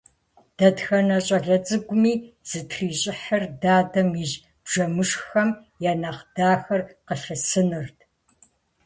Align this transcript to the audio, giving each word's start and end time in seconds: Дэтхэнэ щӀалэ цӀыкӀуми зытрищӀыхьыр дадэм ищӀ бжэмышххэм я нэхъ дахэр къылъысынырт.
Дэтхэнэ 0.57 1.17
щӀалэ 1.25 1.57
цӀыкӀуми 1.65 2.13
зытрищӀыхьыр 2.49 3.43
дадэм 3.61 4.09
ищӀ 4.23 4.37
бжэмышххэм 4.63 5.49
я 5.89 5.93
нэхъ 6.01 6.23
дахэр 6.35 6.81
къылъысынырт. 7.07 7.97